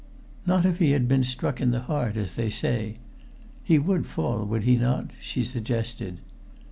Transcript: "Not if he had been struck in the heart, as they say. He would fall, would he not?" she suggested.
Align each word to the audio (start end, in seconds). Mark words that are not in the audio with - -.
"Not 0.47 0.65
if 0.65 0.79
he 0.79 0.93
had 0.93 1.07
been 1.07 1.23
struck 1.23 1.61
in 1.61 1.69
the 1.69 1.81
heart, 1.81 2.17
as 2.17 2.33
they 2.33 2.49
say. 2.49 2.97
He 3.63 3.77
would 3.77 4.07
fall, 4.07 4.43
would 4.47 4.63
he 4.63 4.75
not?" 4.75 5.11
she 5.19 5.43
suggested. 5.43 6.21